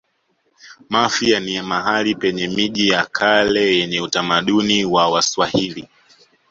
mafia 0.89 1.39
ni 1.39 1.61
mahali 1.61 2.15
penye 2.15 2.47
miji 2.47 2.87
ya 2.89 3.05
kale 3.05 3.77
yenye 3.77 4.01
utamaduni 4.01 4.85
wa 4.85 5.09
waswahili 5.09 5.89